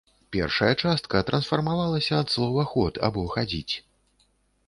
Першая 0.35 0.69
частка 0.83 1.19
трансфармавалася 1.27 2.13
ад 2.21 2.33
слова 2.35 2.65
ход 2.71 2.93
або 3.09 3.27
хадзіць. 3.35 3.73